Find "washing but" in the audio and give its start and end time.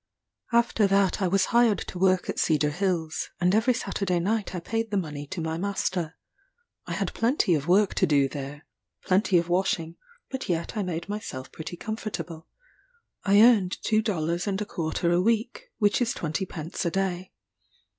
9.47-10.49